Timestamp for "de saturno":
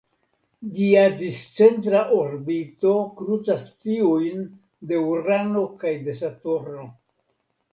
6.09-6.89